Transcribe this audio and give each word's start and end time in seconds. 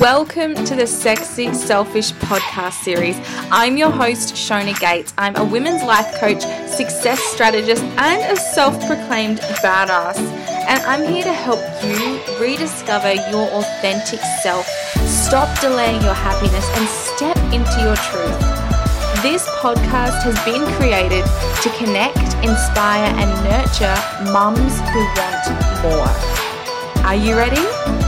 Welcome 0.00 0.54
to 0.64 0.74
the 0.74 0.86
Sexy 0.86 1.52
Selfish 1.52 2.12
podcast 2.12 2.82
series. 2.82 3.14
I'm 3.50 3.76
your 3.76 3.90
host, 3.90 4.34
Shona 4.34 4.78
Gates. 4.80 5.12
I'm 5.18 5.36
a 5.36 5.44
women's 5.44 5.82
life 5.82 6.14
coach, 6.18 6.40
success 6.66 7.20
strategist, 7.20 7.82
and 7.98 8.32
a 8.32 8.36
self 8.40 8.74
proclaimed 8.86 9.40
badass. 9.60 10.16
And 10.66 10.82
I'm 10.84 11.06
here 11.06 11.24
to 11.24 11.32
help 11.32 11.60
you 11.84 12.20
rediscover 12.40 13.12
your 13.12 13.50
authentic 13.50 14.20
self, 14.42 14.66
stop 15.06 15.60
delaying 15.60 16.00
your 16.00 16.14
happiness, 16.14 16.66
and 16.78 16.88
step 16.88 17.36
into 17.52 17.82
your 17.82 17.96
truth. 17.96 18.40
This 19.22 19.46
podcast 19.60 20.22
has 20.22 20.42
been 20.46 20.64
created 20.76 21.24
to 21.62 21.68
connect, 21.76 22.34
inspire, 22.42 23.12
and 23.18 23.30
nurture 23.44 24.32
mums 24.32 24.80
who 24.88 25.04
want 25.20 25.82
more. 25.82 27.04
Are 27.04 27.14
you 27.14 27.36
ready? 27.36 28.01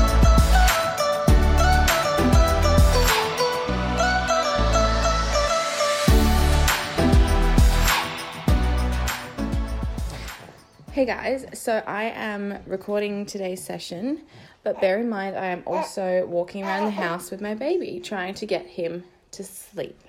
Hey 10.94 11.06
guys, 11.06 11.44
so 11.54 11.82
I 11.88 12.04
am 12.04 12.56
recording 12.68 13.26
today's 13.26 13.60
session, 13.60 14.22
but 14.62 14.80
bear 14.80 15.00
in 15.00 15.08
mind 15.08 15.36
I 15.36 15.46
am 15.46 15.64
also 15.66 16.24
walking 16.24 16.62
around 16.62 16.84
the 16.84 16.92
house 16.92 17.32
with 17.32 17.40
my 17.40 17.52
baby, 17.52 17.98
trying 17.98 18.34
to 18.34 18.46
get 18.46 18.64
him 18.64 19.02
to 19.32 19.42
sleep. 19.42 20.00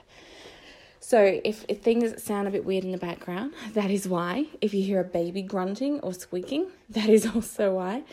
So 0.99 1.41
if, 1.43 1.65
if 1.67 1.81
things 1.81 2.23
sound 2.23 2.47
a 2.47 2.51
bit 2.51 2.65
weird 2.65 2.83
in 2.83 2.91
the 2.91 2.99
background, 2.99 3.55
that 3.73 3.89
is 3.89 4.07
why. 4.07 4.45
If 4.61 4.75
you 4.75 4.83
hear 4.83 4.99
a 4.99 5.03
baby 5.03 5.41
grunting 5.41 6.01
or 6.01 6.13
squeaking, 6.13 6.67
that 6.91 7.09
is 7.09 7.25
also 7.25 7.73
why. 7.73 8.03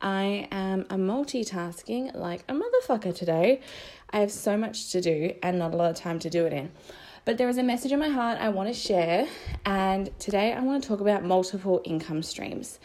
I 0.00 0.48
am 0.50 0.86
a 0.88 0.96
multitasking 0.96 2.14
like 2.14 2.42
a 2.48 2.54
motherfucker 2.54 3.14
today. 3.14 3.60
I 4.08 4.20
have 4.20 4.32
so 4.32 4.56
much 4.56 4.92
to 4.92 5.02
do 5.02 5.34
and 5.42 5.58
not 5.58 5.74
a 5.74 5.76
lot 5.76 5.90
of 5.90 5.96
time 5.96 6.18
to 6.20 6.30
do 6.30 6.46
it 6.46 6.54
in. 6.54 6.72
But 7.24 7.38
there 7.38 7.48
is 7.48 7.56
a 7.56 7.62
message 7.62 7.90
in 7.90 7.98
my 7.98 8.08
heart 8.08 8.38
I 8.38 8.50
want 8.50 8.68
to 8.68 8.74
share, 8.74 9.26
and 9.64 10.10
today 10.18 10.52
I 10.52 10.60
want 10.60 10.82
to 10.82 10.88
talk 10.88 11.00
about 11.00 11.24
multiple 11.24 11.80
income 11.82 12.22
streams. 12.22 12.78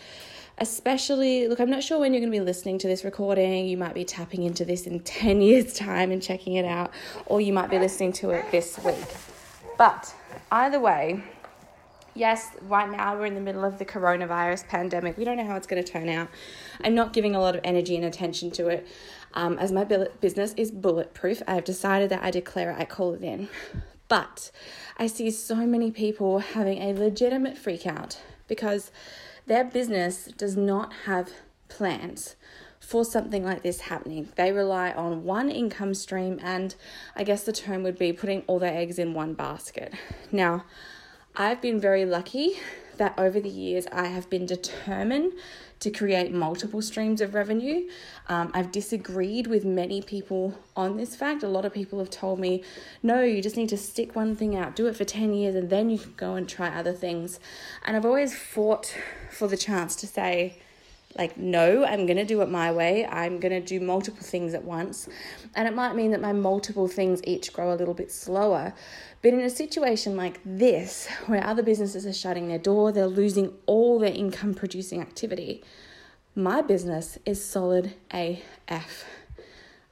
Especially, 0.60 1.50
look, 1.50 1.60
I'm 1.60 1.70
not 1.70 1.84
sure 1.84 2.00
when 2.00 2.14
you're 2.14 2.22
going 2.22 2.32
to 2.32 2.40
be 2.40 2.46
listening 2.46 2.78
to 2.80 2.88
this 2.88 3.04
recording. 3.04 3.68
You 3.68 3.76
might 3.76 3.94
be 3.94 4.06
tapping 4.06 4.44
into 4.44 4.64
this 4.64 4.88
in 4.88 5.02
10 5.02 5.42
years' 5.42 5.74
time 5.74 6.10
and 6.12 6.24
checking 6.24 6.54
it 6.54 6.64
out, 6.64 6.92
or 7.26 7.42
you 7.42 7.52
might 7.52 7.70
be 7.70 7.80
listening 7.80 8.14
to 8.14 8.30
it 8.30 8.50
this 8.50 8.80
week. 8.80 8.96
But 9.78 10.16
either 10.54 10.80
way, 10.80 11.22
yes, 12.16 12.52
right 12.62 12.90
now 12.90 13.18
we're 13.18 13.26
in 13.26 13.36
the 13.36 13.42
middle 13.42 13.66
of 13.66 13.78
the 13.78 13.86
coronavirus 13.86 14.70
pandemic. 14.70 15.18
We 15.18 15.26
don't 15.26 15.36
know 15.36 15.46
how 15.46 15.58
it's 15.58 15.68
going 15.68 15.84
to 15.84 15.92
turn 15.92 16.08
out. 16.08 16.30
I'm 16.82 16.96
not 16.96 17.12
giving 17.12 17.36
a 17.36 17.42
lot 17.42 17.56
of 17.56 17.62
energy 17.66 17.98
and 17.98 18.06
attention 18.06 18.52
to 18.52 18.70
it. 18.70 18.88
Um, 19.34 19.60
as 19.60 19.74
my 19.74 19.84
business 19.84 20.54
is 20.56 20.72
bulletproof, 20.72 21.44
I've 21.46 21.66
decided 21.66 22.10
that 22.12 22.24
I 22.24 22.32
declare 22.32 22.72
it, 22.72 22.78
I 22.80 22.86
call 22.86 23.14
it 23.16 23.22
in. 23.22 23.50
But 24.10 24.52
I 24.98 25.08
see 25.08 25.32
so 25.32 25.56
many 25.56 25.92
people 25.92 26.40
having 26.40 26.82
a 26.82 26.94
legitimate 26.94 27.58
freak 27.58 27.88
out 27.88 28.20
because 28.48 28.92
their 29.46 29.64
business 29.64 30.26
does 30.26 30.58
not 30.58 30.92
have 31.06 31.32
plans 31.70 32.36
for 32.80 33.06
something 33.06 33.46
like 33.46 33.62
this 33.62 33.82
happening. 33.82 34.30
They 34.36 34.52
rely 34.52 34.92
on 34.92 35.24
one 35.24 35.50
income 35.50 35.94
stream, 35.94 36.40
and 36.42 36.76
I 37.16 37.24
guess 37.24 37.44
the 37.44 37.54
term 37.54 37.84
would 37.84 38.00
be 38.00 38.12
putting 38.12 38.42
all 38.48 38.58
their 38.60 38.76
eggs 38.76 38.98
in 38.98 39.14
one 39.14 39.36
basket. 39.36 39.94
Now, 40.32 40.66
I've 41.36 41.62
been 41.62 41.80
very 41.80 42.06
lucky 42.06 42.60
that 43.00 43.18
over 43.18 43.40
the 43.40 43.50
years 43.50 43.88
I 43.92 44.06
have 44.06 44.30
been 44.30 44.46
determined 44.46 45.34
to 45.80 45.90
create 45.90 46.32
multiple 46.32 46.82
streams 46.82 47.22
of 47.22 47.34
revenue. 47.34 47.90
Um, 48.28 48.52
I've 48.54 48.72
disagreed 48.72 49.48
with 49.48 49.66
many 49.66 50.02
people 50.02 50.60
on 50.76 50.98
this 50.98 51.16
fact. 51.16 51.42
A 51.42 51.48
lot 51.48 51.66
of 51.66 51.74
people 51.74 52.00
have 52.00 52.10
told 52.10 52.40
me, 52.40 52.64
no, 53.02 53.22
you 53.22 53.42
just 53.42 53.58
need 53.58 53.70
to 53.70 53.78
stick 53.78 54.16
one 54.16 54.36
thing 54.36 54.56
out, 54.56 54.76
do 54.76 54.88
it 54.88 54.96
for 54.96 55.06
10 55.06 55.34
years, 55.34 55.56
and 55.56 55.70
then 55.70 55.90
you 55.90 55.98
can 55.98 56.14
go 56.16 56.36
and 56.36 56.48
try 56.48 56.68
other 56.70 56.94
things. 56.94 57.40
And 57.86 57.96
I've 57.96 58.06
always 58.06 58.38
fought 58.38 58.94
for 59.32 59.48
the 59.48 59.58
chance 59.58 59.96
to 59.98 60.08
say, 60.08 60.60
like, 61.18 61.38
no, 61.38 61.84
I'm 61.84 62.06
going 62.06 62.18
to 62.18 62.26
do 62.26 62.42
it 62.42 62.50
my 62.50 62.72
way. 62.72 63.06
I'm 63.06 63.40
going 63.40 63.52
to 63.52 63.62
do 63.62 63.84
multiple 63.84 64.22
things 64.22 64.54
at 64.54 64.64
once. 64.64 65.10
And 65.56 65.68
it 65.68 65.74
might 65.74 65.96
mean 65.96 66.12
that 66.12 66.22
my 66.22 66.34
multiple 66.34 66.88
things 66.88 67.22
each 67.24 67.52
grow 67.52 67.74
a 67.74 67.76
little 67.76 67.96
bit 67.96 68.12
slower. 68.12 68.74
But 69.22 69.34
in 69.34 69.40
a 69.40 69.50
situation 69.50 70.16
like 70.16 70.40
this, 70.46 71.08
where 71.26 71.44
other 71.44 71.64
businesses 71.64 72.06
are 72.06 72.14
shutting 72.14 72.48
their 72.48 72.60
door, 72.60 72.92
they're 72.92 73.08
losing 73.08 73.54
all 73.66 74.00
their 74.00 74.14
income 74.14 74.54
producing 74.54 75.02
activity, 75.02 75.64
my 76.36 76.62
business 76.62 77.18
is 77.26 77.44
solid 77.44 77.96
AF. 78.12 79.06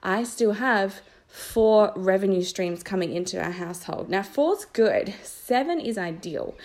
I 0.03 0.23
still 0.23 0.53
have 0.53 1.01
four 1.37 1.93
revenue 1.95 2.41
streams 2.41 2.81
coming 2.81 3.13
into 3.13 3.39
our 3.41 3.51
household. 3.51 4.09
Now, 4.09 4.23
four's 4.23 4.65
good, 4.65 5.13
seven 5.21 5.79
is 5.79 5.95
ideal. 5.97 6.55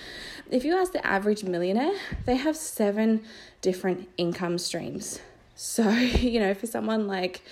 If 0.51 0.65
you 0.65 0.77
ask 0.77 0.93
the 0.93 1.07
average 1.07 1.45
millionaire, 1.45 1.93
they 2.25 2.37
have 2.37 2.57
seven 2.57 3.23
different 3.61 4.09
income 4.17 4.57
streams. 4.57 5.21
So, 5.55 5.91
you 5.91 6.41
know, 6.41 6.55
for 6.55 6.67
someone 6.67 7.07
like 7.07 7.43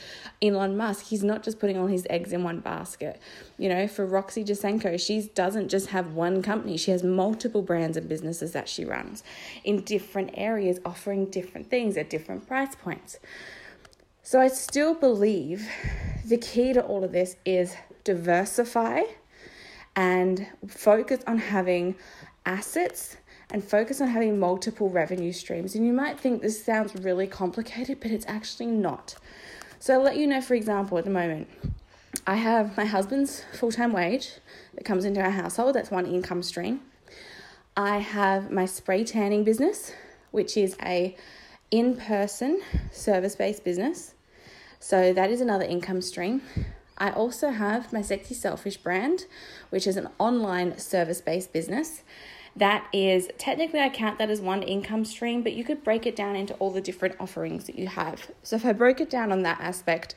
Elon 0.40 0.78
Musk, 0.78 1.06
he's 1.06 1.22
not 1.22 1.42
just 1.42 1.60
putting 1.60 1.76
all 1.76 1.88
his 1.88 2.06
eggs 2.08 2.32
in 2.32 2.42
one 2.42 2.60
basket. 2.60 3.20
You 3.58 3.68
know, 3.68 3.86
for 3.86 4.06
Roxy 4.06 4.42
Jacenko, 4.42 4.98
she 4.98 5.30
doesn't 5.34 5.68
just 5.68 5.88
have 5.88 6.14
one 6.14 6.40
company, 6.40 6.78
she 6.78 6.90
has 6.90 7.04
multiple 7.04 7.60
brands 7.60 7.98
and 7.98 8.08
businesses 8.08 8.52
that 8.52 8.66
she 8.66 8.86
runs 8.86 9.22
in 9.62 9.82
different 9.82 10.30
areas, 10.34 10.80
offering 10.86 11.26
different 11.26 11.68
things 11.68 11.98
at 11.98 12.08
different 12.08 12.48
price 12.48 12.74
points. 12.74 13.18
So 14.22 14.40
I 14.40 14.48
still 14.48 14.94
believe 14.94 15.68
the 16.24 16.36
key 16.36 16.72
to 16.72 16.82
all 16.82 17.04
of 17.04 17.12
this 17.12 17.36
is 17.44 17.74
diversify 18.04 19.02
and 19.96 20.46
focus 20.68 21.22
on 21.26 21.38
having 21.38 21.96
assets 22.46 23.16
and 23.52 23.62
focus 23.64 24.00
on 24.00 24.08
having 24.08 24.38
multiple 24.38 24.88
revenue 24.88 25.32
streams. 25.32 25.74
And 25.74 25.84
you 25.84 25.92
might 25.92 26.18
think 26.18 26.40
this 26.40 26.64
sounds 26.64 26.94
really 26.94 27.26
complicated, 27.26 27.98
but 28.00 28.10
it's 28.10 28.26
actually 28.28 28.66
not. 28.66 29.16
So 29.78 29.94
I'll 29.94 30.02
let 30.02 30.16
you 30.16 30.26
know, 30.26 30.40
for 30.40 30.54
example, 30.54 30.98
at 30.98 31.04
the 31.04 31.10
moment, 31.10 31.48
I 32.26 32.36
have 32.36 32.76
my 32.76 32.84
husband's 32.84 33.44
full 33.54 33.72
time 33.72 33.92
wage 33.92 34.32
that 34.74 34.84
comes 34.84 35.04
into 35.04 35.20
our 35.20 35.30
household, 35.30 35.74
that's 35.74 35.90
one 35.90 36.06
income 36.06 36.42
stream. 36.42 36.80
I 37.76 37.98
have 37.98 38.50
my 38.50 38.66
spray 38.66 39.04
tanning 39.04 39.42
business, 39.44 39.92
which 40.30 40.56
is 40.56 40.76
a 40.82 41.16
in 41.70 41.96
person 41.96 42.60
service 42.92 43.36
based 43.36 43.64
business. 43.64 44.14
So 44.80 45.12
that 45.12 45.30
is 45.30 45.40
another 45.40 45.64
income 45.64 46.00
stream. 46.00 46.42
I 46.96 47.10
also 47.10 47.50
have 47.50 47.92
my 47.92 48.02
Sexy 48.02 48.34
Selfish 48.34 48.78
brand, 48.78 49.26
which 49.68 49.86
is 49.86 49.96
an 49.96 50.08
online 50.18 50.78
service 50.78 51.20
based 51.20 51.52
business. 51.52 52.02
That 52.56 52.86
is 52.92 53.28
technically, 53.38 53.80
I 53.80 53.90
count 53.90 54.18
that 54.18 54.30
as 54.30 54.40
one 54.40 54.62
income 54.62 55.04
stream, 55.04 55.42
but 55.42 55.52
you 55.52 55.64
could 55.64 55.84
break 55.84 56.06
it 56.06 56.16
down 56.16 56.34
into 56.34 56.54
all 56.54 56.70
the 56.70 56.80
different 56.80 57.14
offerings 57.20 57.64
that 57.66 57.78
you 57.78 57.86
have. 57.86 58.28
So 58.42 58.56
if 58.56 58.64
I 58.64 58.72
broke 58.72 59.00
it 59.00 59.08
down 59.08 59.30
on 59.32 59.42
that 59.42 59.60
aspect, 59.60 60.16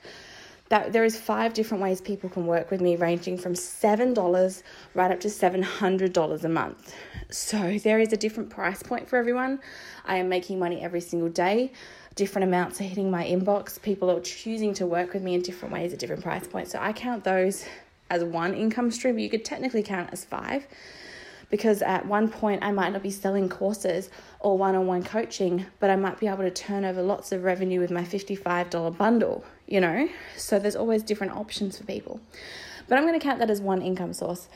that 0.69 0.93
there 0.93 1.03
is 1.03 1.19
five 1.19 1.53
different 1.53 1.83
ways 1.83 2.01
people 2.01 2.29
can 2.29 2.47
work 2.47 2.71
with 2.71 2.81
me, 2.81 2.95
ranging 2.95 3.37
from 3.37 3.53
seven 3.53 4.13
dollars 4.13 4.63
right 4.95 5.11
up 5.11 5.19
to 5.19 5.29
seven 5.29 5.61
hundred 5.61 6.13
dollars 6.13 6.43
a 6.45 6.49
month. 6.49 6.95
So 7.29 7.77
there 7.77 7.99
is 7.99 8.11
a 8.13 8.17
different 8.17 8.49
price 8.49 8.81
point 8.81 9.07
for 9.07 9.17
everyone. 9.17 9.59
I 10.05 10.17
am 10.17 10.29
making 10.29 10.57
money 10.57 10.81
every 10.81 11.01
single 11.01 11.29
day. 11.29 11.73
Different 12.15 12.47
amounts 12.47 12.79
are 12.79 12.83
hitting 12.83 13.09
my 13.09 13.25
inbox. 13.25 13.81
People 13.81 14.11
are 14.11 14.19
choosing 14.19 14.73
to 14.75 14.85
work 14.85 15.13
with 15.13 15.23
me 15.23 15.33
in 15.33 15.41
different 15.41 15.73
ways 15.73 15.93
at 15.93 15.99
different 15.99 16.23
price 16.23 16.45
points. 16.47 16.71
So 16.71 16.79
I 16.79 16.93
count 16.93 17.23
those 17.23 17.65
as 18.09 18.23
one 18.23 18.53
income 18.53 18.91
stream. 18.91 19.17
You 19.17 19.29
could 19.29 19.43
technically 19.43 19.81
count 19.81 20.09
as 20.11 20.23
five 20.23 20.67
because 21.49 21.81
at 21.81 22.05
one 22.05 22.29
point 22.29 22.63
I 22.63 22.71
might 22.71 22.93
not 22.93 23.03
be 23.03 23.11
selling 23.11 23.49
courses 23.49 24.09
or 24.39 24.57
one 24.57 24.75
on 24.75 24.87
one 24.87 25.03
coaching, 25.03 25.65
but 25.79 25.89
I 25.89 25.95
might 25.95 26.19
be 26.19 26.27
able 26.27 26.43
to 26.43 26.51
turn 26.51 26.85
over 26.85 27.01
lots 27.01 27.31
of 27.31 27.43
revenue 27.43 27.79
with 27.79 27.91
my 27.91 28.03
$55 28.03 28.97
bundle, 28.97 29.43
you 29.67 29.79
know? 29.79 30.07
So 30.35 30.59
there's 30.59 30.75
always 30.75 31.03
different 31.03 31.33
options 31.33 31.77
for 31.77 31.83
people. 31.83 32.19
But 32.87 32.97
I'm 32.97 33.05
going 33.05 33.19
to 33.19 33.23
count 33.23 33.39
that 33.39 33.49
as 33.49 33.61
one 33.61 33.81
income 33.81 34.13
source. 34.13 34.49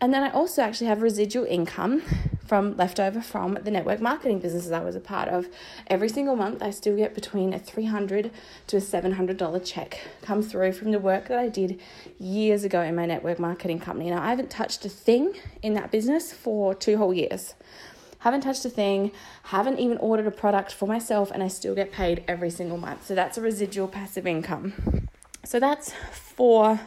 And 0.00 0.12
then 0.12 0.22
I 0.22 0.30
also 0.30 0.62
actually 0.62 0.88
have 0.88 1.00
residual 1.00 1.44
income 1.44 2.02
from 2.46 2.76
leftover 2.76 3.20
from 3.20 3.58
the 3.62 3.70
network 3.70 4.00
marketing 4.00 4.38
businesses 4.38 4.72
I 4.72 4.80
was 4.80 4.94
a 4.94 5.00
part 5.00 5.28
of. 5.28 5.48
Every 5.88 6.08
single 6.08 6.36
month, 6.36 6.62
I 6.62 6.70
still 6.70 6.96
get 6.96 7.14
between 7.14 7.52
a 7.52 7.58
300 7.58 8.30
to 8.68 8.76
a 8.76 8.80
$700 8.80 9.64
check 9.64 10.00
come 10.22 10.42
through 10.42 10.72
from 10.72 10.92
the 10.92 10.98
work 10.98 11.28
that 11.28 11.38
I 11.38 11.48
did 11.48 11.80
years 12.18 12.64
ago 12.64 12.82
in 12.82 12.94
my 12.94 13.06
network 13.06 13.38
marketing 13.38 13.80
company. 13.80 14.10
Now, 14.10 14.22
I 14.22 14.30
haven't 14.30 14.50
touched 14.50 14.84
a 14.84 14.88
thing 14.88 15.34
in 15.62 15.74
that 15.74 15.90
business 15.90 16.32
for 16.32 16.74
two 16.74 16.96
whole 16.96 17.12
years. 17.12 17.54
Haven't 18.20 18.40
touched 18.40 18.64
a 18.64 18.70
thing, 18.70 19.12
haven't 19.44 19.78
even 19.78 19.98
ordered 19.98 20.26
a 20.26 20.30
product 20.30 20.72
for 20.72 20.86
myself, 20.86 21.30
and 21.30 21.42
I 21.42 21.48
still 21.48 21.74
get 21.74 21.92
paid 21.92 22.24
every 22.26 22.50
single 22.50 22.78
month. 22.78 23.06
So 23.06 23.14
that's 23.14 23.38
a 23.38 23.40
residual 23.40 23.88
passive 23.88 24.26
income. 24.26 25.08
So 25.44 25.60
that's 25.60 25.92
four 26.12 26.80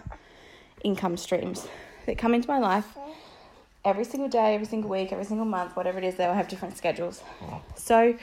income 0.83 1.17
streams 1.17 1.67
that 2.05 2.17
come 2.17 2.33
into 2.33 2.47
my 2.47 2.57
life 2.57 2.97
every 3.85 4.03
single 4.03 4.29
day, 4.29 4.55
every 4.55 4.67
single 4.67 4.89
week, 4.89 5.11
every 5.11 5.25
single 5.25 5.45
month, 5.45 5.75
whatever 5.75 5.97
it 5.97 6.03
is, 6.03 6.15
they 6.15 6.27
will 6.27 6.33
have 6.33 6.47
different 6.47 6.77
schedules. 6.77 7.23
Oh. 7.41 7.61
So, 7.75 8.15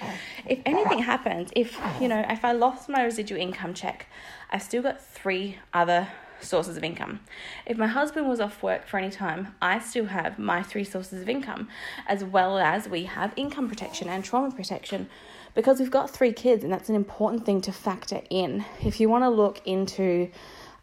if 0.47 0.61
anything 0.67 0.99
happens, 0.99 1.51
if 1.57 1.79
you 2.01 2.09
know, 2.09 2.25
if 2.29 2.45
I 2.45 2.53
lost 2.53 2.89
my 2.89 3.03
residual 3.03 3.41
income 3.41 3.75
check, 3.75 4.07
I've 4.51 4.63
still 4.63 4.83
got 4.83 5.03
three 5.03 5.59
other 5.73 6.09
sources 6.41 6.77
of 6.77 6.85
income. 6.85 7.21
If 7.65 7.79
my 7.79 7.87
husband 7.87 8.29
was 8.29 8.41
off 8.41 8.63
work 8.63 8.87
for 8.87 8.99
any 8.99 9.11
time, 9.11 9.55
I 9.63 9.79
still 9.79 10.07
have 10.07 10.39
my 10.39 10.63
three 10.63 10.85
sources 10.85 11.23
of 11.23 11.29
income, 11.29 11.69
as 12.07 12.23
well 12.23 12.59
as 12.59 12.89
we 12.89 13.05
have 13.05 13.33
income 13.37 13.69
protection 13.69 14.09
and 14.09 14.23
trauma 14.25 14.55
protection 14.55 15.09
because 15.55 15.81
we've 15.81 15.91
got 15.91 16.11
three 16.11 16.33
kids, 16.33 16.63
and 16.63 16.73
that's 16.73 16.91
an 16.91 16.95
important 16.95 17.47
thing 17.47 17.63
to 17.63 17.73
factor 17.73 18.21
in. 18.29 18.65
If 18.85 19.01
you 19.01 19.09
want 19.09 19.25
to 19.25 19.31
look 19.31 19.63
into 19.65 20.31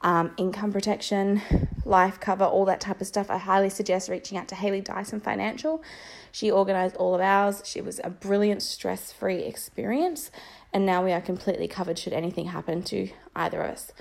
um, 0.03 0.31
income 0.37 0.71
protection, 0.71 1.41
life 1.85 2.19
cover, 2.19 2.43
all 2.43 2.65
that 2.65 2.81
type 2.81 3.01
of 3.01 3.07
stuff, 3.07 3.29
I 3.29 3.37
highly 3.37 3.69
suggest 3.69 4.09
reaching 4.09 4.37
out 4.37 4.47
to 4.49 4.55
Haley 4.55 4.81
Dyson 4.81 5.19
Financial. 5.19 5.81
She 6.31 6.51
organized 6.51 6.95
all 6.97 7.15
of 7.15 7.21
ours. 7.21 7.61
She 7.65 7.81
was 7.81 7.99
a 8.03 8.09
brilliant 8.09 8.61
stress 8.61 9.11
free 9.11 9.39
experience, 9.43 10.29
and 10.73 10.85
now 10.85 11.03
we 11.03 11.11
are 11.11 11.21
completely 11.21 11.67
covered 11.67 11.97
should 11.97 12.13
anything 12.13 12.47
happen 12.47 12.83
to 12.83 13.09
either 13.35 13.61
of 13.61 13.71
us 13.71 13.91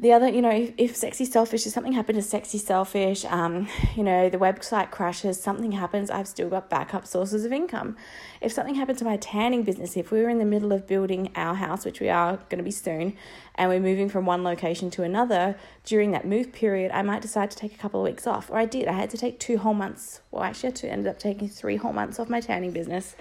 the 0.00 0.12
other, 0.12 0.28
you 0.28 0.42
know, 0.42 0.50
if, 0.50 0.72
if 0.78 0.96
Sexy 0.96 1.24
Selfish, 1.24 1.64
if 1.64 1.72
something 1.72 1.92
happened 1.92 2.16
to 2.16 2.22
Sexy 2.22 2.58
Selfish, 2.58 3.24
um, 3.26 3.68
you 3.94 4.02
know, 4.02 4.28
the 4.28 4.38
website 4.38 4.90
crashes, 4.90 5.40
something 5.40 5.70
happens, 5.72 6.10
I've 6.10 6.26
still 6.26 6.48
got 6.48 6.68
backup 6.68 7.06
sources 7.06 7.44
of 7.44 7.52
income. 7.52 7.96
If 8.40 8.50
something 8.52 8.74
happened 8.74 8.98
to 8.98 9.04
my 9.04 9.16
tanning 9.16 9.62
business, 9.62 9.96
if 9.96 10.10
we 10.10 10.20
were 10.20 10.28
in 10.28 10.38
the 10.38 10.44
middle 10.44 10.72
of 10.72 10.88
building 10.88 11.30
our 11.36 11.54
house, 11.54 11.84
which 11.84 12.00
we 12.00 12.08
are 12.08 12.36
going 12.48 12.58
to 12.58 12.64
be 12.64 12.72
soon, 12.72 13.16
and 13.54 13.70
we're 13.70 13.78
moving 13.78 14.08
from 14.08 14.26
one 14.26 14.42
location 14.42 14.90
to 14.90 15.04
another, 15.04 15.56
during 15.84 16.10
that 16.10 16.26
move 16.26 16.52
period, 16.52 16.90
I 16.92 17.02
might 17.02 17.22
decide 17.22 17.52
to 17.52 17.56
take 17.56 17.72
a 17.72 17.78
couple 17.78 18.00
of 18.00 18.04
weeks 18.04 18.26
off. 18.26 18.50
Or 18.50 18.58
I 18.58 18.64
did. 18.64 18.88
I 18.88 18.92
had 18.92 19.10
to 19.10 19.16
take 19.16 19.38
two 19.38 19.58
whole 19.58 19.74
months. 19.74 20.20
Well, 20.32 20.42
actually, 20.42 20.70
I 20.70 20.72
to 20.72 20.90
ended 20.90 21.06
up 21.06 21.20
taking 21.20 21.48
three 21.48 21.76
whole 21.76 21.92
months 21.92 22.18
off 22.18 22.28
my 22.28 22.40
tanning 22.40 22.72
business 22.72 23.14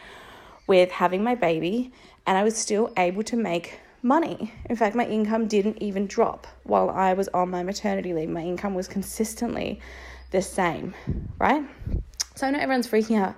with 0.65 0.89
having 0.89 1.23
my 1.23 1.35
baby, 1.35 1.91
and 2.25 2.39
I 2.39 2.43
was 2.43 2.57
still 2.57 2.91
able 2.97 3.21
to 3.23 3.35
make 3.35 3.81
money. 4.01 4.53
In 4.69 4.75
fact, 4.75 4.95
my 4.95 5.05
income 5.05 5.47
didn't 5.47 5.81
even 5.81 6.07
drop 6.07 6.47
while 6.63 6.89
I 6.89 7.13
was 7.13 7.27
on 7.29 7.49
my 7.49 7.63
maternity 7.63 8.13
leave. 8.13 8.29
My 8.29 8.41
income 8.41 8.73
was 8.73 8.87
consistently 8.87 9.79
the 10.31 10.41
same, 10.41 10.93
right? 11.39 11.63
So 12.35 12.47
I 12.47 12.51
know 12.51 12.59
everyone's 12.59 12.87
freaking 12.87 13.19
out 13.19 13.35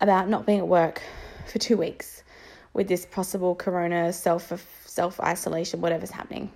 about 0.00 0.28
not 0.28 0.46
being 0.46 0.58
at 0.58 0.68
work 0.68 1.02
for 1.46 1.58
two 1.58 1.76
weeks 1.76 2.22
with 2.74 2.88
this 2.88 3.06
possible 3.06 3.54
corona 3.54 4.12
self 4.12 4.52
self 4.86 5.20
isolation, 5.20 5.80
whatever's 5.80 6.10
happening. 6.10 6.50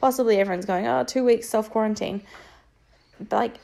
Possibly 0.00 0.38
everyone's 0.38 0.66
going, 0.66 0.86
oh, 0.86 1.04
two 1.04 1.24
weeks 1.24 1.48
self 1.48 1.70
quarantine. 1.70 2.22
But 3.18 3.36
like, 3.36 3.54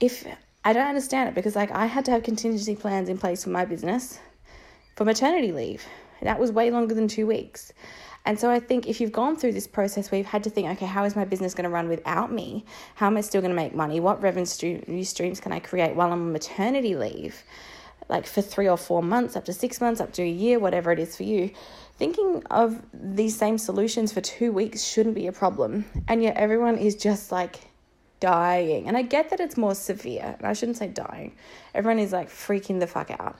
if 0.00 0.26
I 0.64 0.72
don't 0.72 0.86
understand 0.86 1.28
it 1.28 1.34
because 1.34 1.56
like 1.56 1.70
I 1.70 1.86
had 1.86 2.04
to 2.06 2.10
have 2.10 2.22
contingency 2.22 2.76
plans 2.76 3.08
in 3.08 3.18
place 3.18 3.44
for 3.44 3.50
my 3.50 3.64
business 3.64 4.18
for 4.96 5.04
maternity 5.04 5.52
leave. 5.52 5.84
That 6.22 6.38
was 6.38 6.52
way 6.52 6.70
longer 6.70 6.94
than 6.94 7.08
two 7.08 7.26
weeks. 7.26 7.72
And 8.24 8.38
so 8.38 8.50
I 8.50 8.60
think 8.60 8.86
if 8.86 9.00
you've 9.00 9.12
gone 9.12 9.36
through 9.36 9.52
this 9.52 9.66
process 9.66 10.10
where 10.10 10.18
you've 10.18 10.28
had 10.28 10.44
to 10.44 10.50
think, 10.50 10.68
okay, 10.70 10.86
how 10.86 11.04
is 11.04 11.16
my 11.16 11.24
business 11.24 11.54
going 11.54 11.64
to 11.64 11.70
run 11.70 11.88
without 11.88 12.32
me? 12.32 12.64
How 12.94 13.08
am 13.08 13.16
I 13.16 13.20
still 13.20 13.40
going 13.40 13.50
to 13.50 13.56
make 13.56 13.74
money? 13.74 13.98
What 13.98 14.22
revenue 14.22 14.44
streams 14.46 15.40
can 15.40 15.52
I 15.52 15.58
create 15.58 15.96
while 15.96 16.12
I'm 16.12 16.22
on 16.22 16.32
maternity 16.32 16.94
leave? 16.94 17.42
Like 18.08 18.26
for 18.26 18.42
three 18.42 18.68
or 18.68 18.76
four 18.76 19.02
months, 19.02 19.34
up 19.36 19.44
to 19.46 19.52
six 19.52 19.80
months, 19.80 20.00
up 20.00 20.12
to 20.14 20.22
a 20.22 20.28
year, 20.28 20.58
whatever 20.58 20.92
it 20.92 20.98
is 20.98 21.16
for 21.16 21.24
you. 21.24 21.50
Thinking 21.98 22.42
of 22.50 22.80
these 22.92 23.36
same 23.36 23.58
solutions 23.58 24.12
for 24.12 24.20
two 24.20 24.52
weeks 24.52 24.84
shouldn't 24.84 25.14
be 25.14 25.26
a 25.26 25.32
problem. 25.32 25.84
And 26.06 26.22
yet 26.22 26.36
everyone 26.36 26.78
is 26.78 26.94
just 26.94 27.32
like 27.32 27.60
dying. 28.20 28.86
And 28.86 28.96
I 28.96 29.02
get 29.02 29.30
that 29.30 29.40
it's 29.40 29.56
more 29.56 29.74
severe. 29.74 30.36
I 30.42 30.52
shouldn't 30.52 30.78
say 30.78 30.88
dying. 30.88 31.34
Everyone 31.74 31.98
is 31.98 32.12
like 32.12 32.28
freaking 32.28 32.78
the 32.78 32.86
fuck 32.86 33.10
out. 33.10 33.36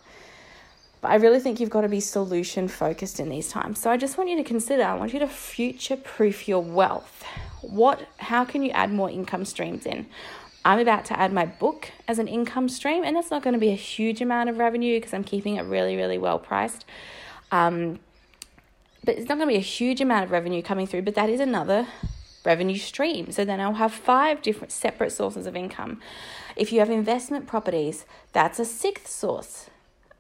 But 1.03 1.11
I 1.11 1.17
really 1.17 1.41
think 1.41 1.59
you've 1.59 1.69
got 1.69 1.81
to 1.81 1.89
be 1.89 1.99
solution 1.99 2.69
focused 2.69 3.19
in 3.19 3.29
these 3.29 3.49
times. 3.49 3.81
So 3.81 3.91
I 3.91 3.97
just 3.97 4.17
want 4.17 4.31
you 4.31 4.37
to 4.37 4.45
consider, 4.45 4.85
I 4.85 4.95
want 4.95 5.13
you 5.13 5.19
to 5.19 5.27
future 5.27 5.97
proof 5.97 6.47
your 6.47 6.63
wealth. 6.63 7.25
What 7.61 8.09
how 8.19 8.45
can 8.45 8.63
you 8.63 8.71
add 8.71 8.93
more 8.93 9.11
income 9.11 9.45
streams 9.45 9.85
in? 9.85 10.07
I'm 10.65 10.79
about 10.79 11.05
to 11.07 11.19
add 11.19 11.33
my 11.33 11.45
book 11.45 11.91
as 12.07 12.21
an 12.21 12.29
income 12.29 12.69
stream, 12.69 13.03
and 13.03 13.17
that's 13.17 13.33
not 13.33 13.43
going 13.43 13.55
to 13.55 13.59
be 13.59 13.71
a 13.71 13.77
huge 13.77 14.21
amount 14.21 14.49
of 14.49 14.59
revenue 14.59 14.99
because 14.99 15.13
I'm 15.13 15.25
keeping 15.25 15.57
it 15.57 15.63
really, 15.63 15.97
really 15.97 16.19
well 16.19 16.39
priced. 16.39 16.85
Um, 17.51 17.99
but 19.05 19.17
it's 19.17 19.29
not 19.29 19.39
going 19.39 19.49
to 19.49 19.55
be 19.55 19.57
a 19.57 19.61
huge 19.61 20.01
amount 20.01 20.25
of 20.25 20.31
revenue 20.31 20.63
coming 20.63 20.87
through, 20.87 21.03
but 21.03 21.17
that 21.17 21.29
is 21.29 21.41
another 21.41 21.89
revenue 22.45 22.79
stream. 22.79 23.33
So 23.33 23.45
then 23.45 23.61
I'll 23.61 23.75
have 23.75 23.93
five 23.93 24.41
different 24.41 24.71
separate 24.71 25.11
sources 25.11 25.47
of 25.47 25.57
income. 25.57 26.01
If 26.55 26.73
you 26.73 26.79
have 26.79 26.91
investment 26.91 27.49
properties, 27.49 28.07
that's 28.33 28.61
a 28.61 28.65
sixth 28.65 29.09
source 29.09 29.69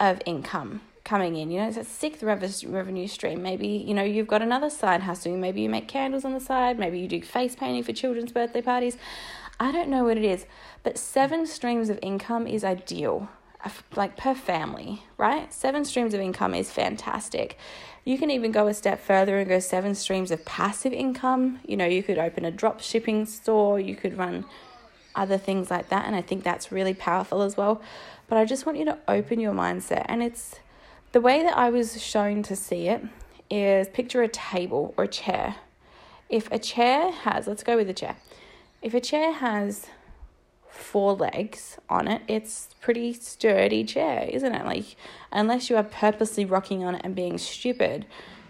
of 0.02 0.20
income 0.26 0.80
coming 1.04 1.36
in. 1.36 1.50
You 1.50 1.60
know, 1.60 1.68
it's 1.68 1.76
a 1.76 1.84
sixth 1.84 2.22
revenue 2.22 3.06
stream. 3.06 3.40
Maybe, 3.42 3.68
you 3.68 3.94
know, 3.94 4.02
you've 4.02 4.26
got 4.26 4.42
another 4.42 4.68
side 4.68 5.02
hustle. 5.02 5.36
Maybe 5.36 5.62
you 5.62 5.68
make 5.68 5.86
candles 5.88 6.24
on 6.24 6.32
the 6.32 6.40
side. 6.40 6.78
Maybe 6.78 6.98
you 6.98 7.08
do 7.08 7.22
face 7.22 7.54
painting 7.54 7.84
for 7.84 7.92
children's 7.92 8.32
birthday 8.32 8.62
parties. 8.62 8.96
I 9.60 9.70
don't 9.70 9.88
know 9.88 10.04
what 10.04 10.18
it 10.18 10.24
is, 10.24 10.44
but 10.82 10.98
seven 10.98 11.46
streams 11.46 11.88
of 11.88 11.98
income 12.02 12.48
is 12.48 12.64
ideal, 12.64 13.28
uh, 13.64 13.70
like 13.94 14.16
per 14.16 14.34
family, 14.34 15.04
right? 15.16 15.52
Seven 15.52 15.84
streams 15.84 16.14
of 16.14 16.20
income 16.20 16.52
is 16.52 16.70
fantastic. 16.70 17.56
You 18.04 18.18
can 18.18 18.30
even 18.30 18.50
go 18.50 18.66
a 18.66 18.74
step 18.74 18.98
further 19.00 19.38
and 19.38 19.48
go 19.48 19.60
seven 19.60 19.94
streams 19.94 20.32
of 20.32 20.44
passive 20.44 20.92
income. 20.92 21.60
You 21.64 21.76
know, 21.76 21.86
you 21.86 22.02
could 22.02 22.18
open 22.18 22.44
a 22.44 22.50
drop 22.50 22.80
shipping 22.80 23.24
store, 23.24 23.78
you 23.78 23.94
could 23.94 24.18
run 24.18 24.46
other 25.14 25.38
things 25.38 25.70
like 25.70 25.90
that, 25.90 26.06
and 26.06 26.16
I 26.16 26.22
think 26.22 26.42
that's 26.42 26.72
really 26.72 26.94
powerful 26.94 27.42
as 27.42 27.56
well. 27.56 27.80
But 28.32 28.38
I 28.38 28.46
just 28.46 28.64
want 28.64 28.78
you 28.78 28.86
to 28.86 28.96
open 29.08 29.40
your 29.40 29.52
mindset. 29.52 30.06
And 30.08 30.22
it's 30.22 30.54
the 31.12 31.20
way 31.20 31.42
that 31.42 31.54
I 31.54 31.68
was 31.68 32.02
shown 32.02 32.42
to 32.44 32.56
see 32.56 32.88
it 32.88 33.02
is 33.50 33.88
picture 33.88 34.22
a 34.22 34.28
table 34.28 34.94
or 34.96 35.04
a 35.04 35.06
chair. 35.06 35.56
If 36.30 36.50
a 36.50 36.58
chair 36.58 37.10
has, 37.10 37.46
let's 37.46 37.62
go 37.62 37.76
with 37.76 37.90
a 37.90 37.92
chair. 37.92 38.16
If 38.80 38.94
a 38.94 39.00
chair 39.00 39.34
has 39.34 39.86
four 40.66 41.12
legs 41.12 41.76
on 41.90 42.08
it, 42.08 42.22
it's 42.26 42.70
pretty 42.80 43.12
sturdy 43.12 43.84
chair, 43.84 44.26
isn't 44.32 44.54
it? 44.54 44.64
Like 44.64 44.96
unless 45.30 45.68
you 45.68 45.76
are 45.76 45.84
purposely 45.84 46.46
rocking 46.46 46.84
on 46.84 46.94
it 46.94 47.02
and 47.04 47.14
being 47.14 47.36
stupid, 47.36 48.06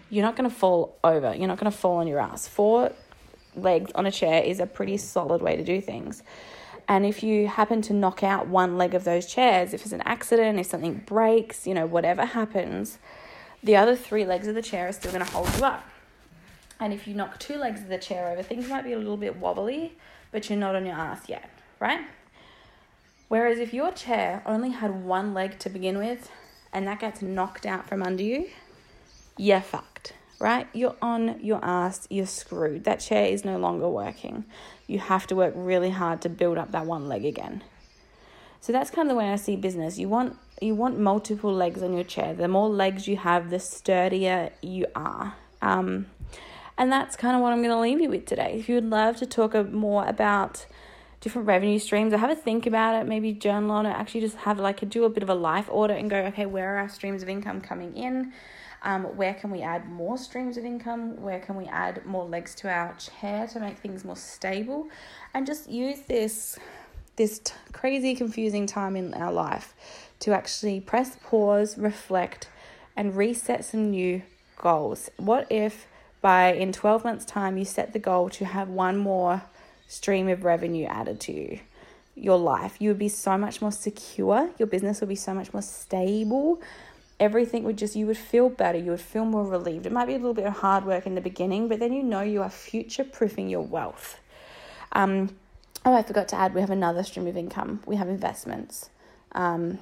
you're 0.09 0.23
not 0.23 0.37
going 0.37 0.49
to 0.49 0.55
fall 0.55 0.97
over. 1.03 1.35
You're 1.35 1.49
not 1.49 1.59
going 1.59 1.69
to 1.69 1.77
fall 1.77 1.97
on 1.97 2.07
your 2.07 2.21
ass. 2.21 2.47
Four 2.47 2.93
legs 3.53 3.91
on 3.95 4.05
a 4.05 4.11
chair 4.11 4.43
is 4.43 4.61
a 4.61 4.65
pretty 4.65 4.95
solid 4.95 5.41
way 5.41 5.57
to 5.57 5.63
do 5.65 5.81
things. 5.81 6.23
And 6.87 7.05
if 7.05 7.23
you 7.23 7.47
happen 7.47 7.81
to 7.83 7.93
knock 7.93 8.23
out 8.23 8.47
one 8.47 8.77
leg 8.77 8.93
of 8.93 9.03
those 9.03 9.25
chairs, 9.25 9.73
if 9.73 9.83
it's 9.83 9.93
an 9.93 10.01
accident, 10.01 10.59
if 10.59 10.67
something 10.67 11.03
breaks, 11.05 11.65
you 11.65 11.73
know, 11.73 11.85
whatever 11.85 12.25
happens, 12.25 12.97
the 13.63 13.75
other 13.75 13.95
three 13.95 14.25
legs 14.25 14.47
of 14.47 14.55
the 14.55 14.61
chair 14.61 14.89
are 14.89 14.91
still 14.91 15.11
going 15.11 15.25
to 15.25 15.31
hold 15.31 15.49
you 15.57 15.63
up. 15.63 15.87
And 16.79 16.91
if 16.91 17.07
you 17.07 17.13
knock 17.13 17.39
two 17.39 17.55
legs 17.55 17.81
of 17.81 17.87
the 17.87 17.97
chair 17.97 18.29
over, 18.29 18.43
things 18.43 18.67
might 18.67 18.83
be 18.83 18.93
a 18.93 18.97
little 18.97 19.17
bit 19.17 19.37
wobbly, 19.37 19.93
but 20.31 20.49
you're 20.49 20.59
not 20.59 20.75
on 20.75 20.85
your 20.85 20.95
ass 20.95 21.29
yet, 21.29 21.49
right? 21.79 22.01
Whereas 23.29 23.57
if 23.57 23.73
your 23.73 23.91
chair 23.91 24.43
only 24.45 24.71
had 24.71 25.05
one 25.05 25.33
leg 25.33 25.57
to 25.59 25.69
begin 25.69 25.97
with 25.97 26.29
and 26.73 26.85
that 26.87 26.99
gets 26.99 27.21
knocked 27.21 27.65
out 27.65 27.87
from 27.87 28.03
under 28.03 28.23
you, 28.23 28.49
you're 29.37 29.61
fucked, 29.61 29.92
right? 30.43 30.67
You're 30.73 30.95
on 31.01 31.39
your 31.41 31.63
ass, 31.63 32.07
you're 32.11 32.27
screwed. 32.27 32.83
That 32.83 32.99
chair 32.99 33.25
is 33.25 33.43
no 33.43 33.57
longer 33.57 33.89
working 33.89 34.45
you 34.87 34.99
have 34.99 35.27
to 35.27 35.35
work 35.35 35.53
really 35.55 35.89
hard 35.89 36.21
to 36.21 36.29
build 36.29 36.57
up 36.57 36.71
that 36.71 36.85
one 36.85 37.07
leg 37.07 37.25
again. 37.25 37.63
So 38.61 38.71
that's 38.71 38.89
kind 38.89 39.07
of 39.07 39.13
the 39.13 39.17
way 39.17 39.31
I 39.31 39.35
see 39.35 39.55
business. 39.55 39.97
You 39.97 40.09
want 40.09 40.37
you 40.61 40.75
want 40.75 40.99
multiple 40.99 41.53
legs 41.53 41.83
on 41.83 41.93
your 41.93 42.03
chair. 42.03 42.33
The 42.33 42.47
more 42.47 42.69
legs 42.69 43.07
you 43.07 43.17
have, 43.17 43.49
the 43.49 43.59
sturdier 43.59 44.51
you 44.61 44.85
are. 44.95 45.35
Um, 45.61 46.05
and 46.77 46.91
that's 46.91 47.15
kind 47.15 47.35
of 47.35 47.41
what 47.41 47.51
I'm 47.51 47.59
going 47.59 47.69
to 47.69 47.79
leave 47.79 47.99
you 47.99 48.09
with 48.09 48.25
today. 48.25 48.55
If 48.59 48.69
you 48.69 48.75
would 48.75 48.89
love 48.89 49.17
to 49.17 49.25
talk 49.25 49.53
more 49.71 50.05
about 50.05 50.65
different 51.19 51.47
revenue 51.47 51.79
streams 51.79 52.13
or 52.13 52.17
have 52.17 52.29
a 52.29 52.35
think 52.35 52.65
about 52.65 52.95
it, 52.95 53.07
maybe 53.07 53.33
journal 53.33 53.71
on 53.71 53.85
it, 53.85 53.89
actually 53.89 54.21
just 54.21 54.37
have 54.37 54.59
like 54.59 54.81
a, 54.81 54.85
do 54.85 55.03
a 55.03 55.09
bit 55.09 55.23
of 55.23 55.29
a 55.29 55.35
life 55.35 55.67
audit 55.69 55.97
and 55.97 56.09
go, 56.09 56.17
okay, 56.17 56.45
where 56.45 56.75
are 56.75 56.77
our 56.79 56.89
streams 56.89 57.21
of 57.23 57.29
income 57.29 57.59
coming 57.59 57.97
in? 57.97 58.31
Um, 58.83 59.03
where 59.15 59.33
can 59.33 59.49
we 59.49 59.61
add 59.61 59.89
more 59.89 60.17
streams 60.17 60.57
of 60.57 60.65
income? 60.65 61.21
Where 61.21 61.39
can 61.39 61.55
we 61.55 61.65
add 61.67 62.05
more 62.05 62.25
legs 62.25 62.53
to 62.55 62.69
our 62.69 62.93
chair 62.95 63.47
to 63.47 63.59
make 63.59 63.77
things 63.77 64.03
more 64.03 64.17
stable? 64.17 64.89
And 65.33 65.45
just 65.45 65.69
use 65.69 66.01
this 66.01 66.59
this 67.15 67.39
t- 67.39 67.53
crazy 67.71 68.15
confusing 68.15 68.65
time 68.65 68.95
in 68.95 69.13
our 69.13 69.31
life 69.31 69.73
to 70.19 70.33
actually 70.33 70.81
press 70.81 71.15
pause, 71.23 71.77
reflect, 71.77 72.49
and 72.97 73.15
reset 73.15 73.63
some 73.63 73.91
new 73.91 74.21
goals. 74.57 75.09
What 75.17 75.49
if 75.51 75.87
by 76.21 76.53
in 76.53 76.71
12 76.73 77.03
months 77.03 77.23
time 77.23 77.57
you 77.57 77.65
set 77.65 77.93
the 77.93 77.99
goal 77.99 78.29
to 78.31 78.45
have 78.45 78.67
one 78.67 78.97
more 78.97 79.43
stream 79.87 80.27
of 80.27 80.43
revenue 80.43 80.85
added 80.85 81.19
to 81.21 81.31
you? 81.31 81.59
your 82.15 82.37
life. 82.37 82.75
You 82.79 82.89
would 82.89 82.99
be 82.99 83.09
so 83.09 83.37
much 83.37 83.61
more 83.61 83.71
secure. 83.71 84.49
Your 84.59 84.67
business 84.67 84.99
would 84.99 85.09
be 85.09 85.15
so 85.15 85.33
much 85.33 85.51
more 85.53 85.63
stable 85.63 86.61
everything 87.23 87.63
would 87.63 87.77
just, 87.77 87.95
you 87.95 88.05
would 88.07 88.17
feel 88.17 88.49
better, 88.49 88.77
you 88.77 88.91
would 88.91 89.01
feel 89.13 89.25
more 89.25 89.45
relieved. 89.45 89.85
It 89.85 89.91
might 89.91 90.07
be 90.07 90.15
a 90.15 90.21
little 90.23 90.33
bit 90.41 90.45
of 90.45 90.53
hard 90.57 90.85
work 90.85 91.05
in 91.07 91.15
the 91.15 91.21
beginning, 91.21 91.67
but 91.69 91.79
then 91.79 91.93
you 91.93 92.03
know 92.03 92.21
you 92.21 92.41
are 92.43 92.49
future 92.49 93.03
proofing 93.03 93.49
your 93.49 93.61
wealth. 93.61 94.19
Um, 94.91 95.35
oh, 95.85 95.93
I 95.95 96.03
forgot 96.03 96.27
to 96.29 96.35
add, 96.35 96.53
we 96.53 96.61
have 96.61 96.69
another 96.69 97.03
stream 97.03 97.27
of 97.27 97.37
income. 97.37 97.81
We 97.85 97.95
have 97.95 98.09
investments. 98.09 98.89
um, 99.33 99.79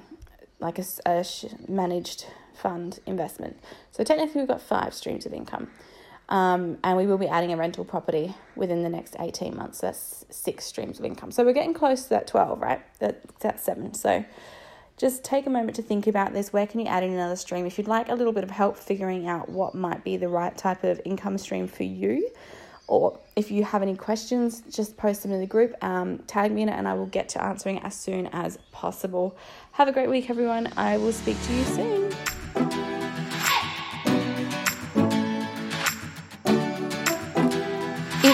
like 0.60 0.78
a, 0.78 0.84
a 1.06 1.24
managed 1.68 2.26
fund 2.54 3.00
investment. 3.06 3.58
So 3.90 4.04
technically, 4.04 4.40
we've 4.42 4.48
got 4.48 4.62
five 4.62 4.94
streams 4.94 5.26
of 5.26 5.32
income. 5.32 5.70
Um, 6.28 6.78
and 6.84 6.96
we 6.96 7.06
will 7.06 7.18
be 7.18 7.28
adding 7.28 7.52
a 7.52 7.56
rental 7.56 7.84
property 7.84 8.34
within 8.56 8.82
the 8.82 8.88
next 8.88 9.16
18 9.18 9.56
months. 9.56 9.80
So 9.80 9.88
that's 9.88 10.24
six 10.30 10.64
streams 10.64 10.98
of 10.98 11.04
income. 11.04 11.30
So 11.30 11.44
we're 11.44 11.52
getting 11.52 11.74
close 11.74 12.04
to 12.04 12.08
that 12.10 12.26
12, 12.26 12.60
right? 12.60 12.80
That, 13.00 13.22
that's 13.40 13.64
seven. 13.64 13.92
So 13.94 14.24
just 14.96 15.24
take 15.24 15.46
a 15.46 15.50
moment 15.50 15.76
to 15.76 15.82
think 15.82 16.06
about 16.06 16.32
this. 16.32 16.52
Where 16.52 16.66
can 16.66 16.80
you 16.80 16.86
add 16.86 17.02
in 17.02 17.12
another 17.12 17.36
stream? 17.36 17.66
If 17.66 17.78
you'd 17.78 17.88
like 17.88 18.08
a 18.08 18.14
little 18.14 18.32
bit 18.32 18.44
of 18.44 18.50
help 18.50 18.76
figuring 18.76 19.26
out 19.26 19.48
what 19.48 19.74
might 19.74 20.04
be 20.04 20.16
the 20.16 20.28
right 20.28 20.56
type 20.56 20.84
of 20.84 21.00
income 21.04 21.38
stream 21.38 21.66
for 21.66 21.82
you, 21.82 22.30
or 22.86 23.18
if 23.36 23.50
you 23.50 23.64
have 23.64 23.82
any 23.82 23.96
questions, 23.96 24.62
just 24.70 24.96
post 24.96 25.22
them 25.22 25.32
in 25.32 25.40
the 25.40 25.46
group, 25.46 25.74
um, 25.82 26.18
tag 26.26 26.52
me 26.52 26.62
in 26.62 26.68
it, 26.68 26.72
and 26.72 26.86
I 26.86 26.94
will 26.94 27.06
get 27.06 27.28
to 27.30 27.42
answering 27.42 27.78
as 27.80 27.94
soon 27.94 28.26
as 28.28 28.58
possible. 28.70 29.36
Have 29.72 29.88
a 29.88 29.92
great 29.92 30.10
week, 30.10 30.28
everyone. 30.28 30.72
I 30.76 30.98
will 30.98 31.12
speak 31.12 31.36
to 31.42 31.54
you 31.54 31.64
soon. 31.64 32.91